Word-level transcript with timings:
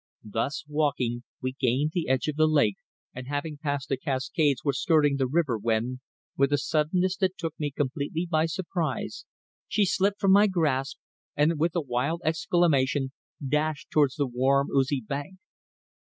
Thus 0.23 0.65
walking, 0.67 1.25
we 1.43 1.51
gained 1.59 1.91
the 1.93 2.07
edge 2.09 2.27
of 2.27 2.35
the 2.35 2.47
lake, 2.47 2.77
and 3.13 3.27
having 3.27 3.59
passed 3.59 3.87
the 3.89 3.97
cascade 3.97 4.57
were 4.65 4.73
skirting 4.73 5.17
the 5.17 5.27
river 5.27 5.59
when, 5.59 5.99
with 6.35 6.51
a 6.51 6.57
suddenness 6.57 7.15
that 7.17 7.37
took 7.37 7.53
me 7.59 7.69
completely 7.69 8.25
by 8.27 8.47
surprise, 8.47 9.25
she 9.67 9.85
slipped 9.85 10.19
from 10.19 10.31
my 10.31 10.47
grasp, 10.47 10.97
and 11.35 11.59
with 11.59 11.75
a 11.75 11.81
wild 11.81 12.21
exclamation 12.25 13.11
dashed 13.47 13.91
towards 13.91 14.15
the 14.15 14.25
warm, 14.25 14.69
oozy 14.75 15.01
bank. 15.01 15.35